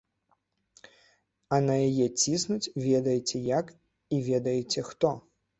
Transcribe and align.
А 1.57 1.59
на 1.67 1.75
яе 1.89 2.07
ціснуць 2.21 2.71
ведаеце 2.87 3.45
як 3.59 3.65
і 4.19 4.23
ведаеце 4.31 4.79
хто. 4.93 5.17